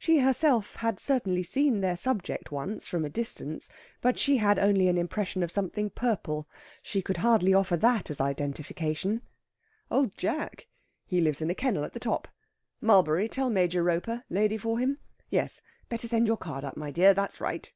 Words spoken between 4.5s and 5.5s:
only an impression